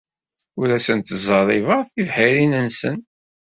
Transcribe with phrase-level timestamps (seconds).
[0.59, 2.97] Ur asen-d-ttẓerribeɣ tibḥirin-nsen.